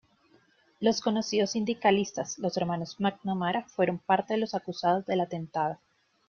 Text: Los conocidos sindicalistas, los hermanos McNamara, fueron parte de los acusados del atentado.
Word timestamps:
Los 0.79 0.99
conocidos 0.99 1.51
sindicalistas, 1.51 2.39
los 2.39 2.57
hermanos 2.57 2.95
McNamara, 2.99 3.65
fueron 3.69 3.99
parte 3.99 4.33
de 4.33 4.39
los 4.39 4.55
acusados 4.55 5.05
del 5.05 5.21
atentado. 5.21 5.77